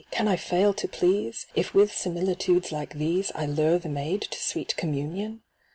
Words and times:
can 0.09 0.27
I 0.27 0.35
fail 0.35 0.73
to 0.73 0.87
please 0.87 1.45
If 1.55 1.75
with 1.75 1.91
similitudes 1.93 2.71
like 2.71 2.95
these 2.97 3.31
I 3.35 3.45
lure 3.45 3.77
the 3.77 3.87
maid 3.87 4.21
to 4.23 4.39
sweet 4.39 4.75
communion 4.75 5.43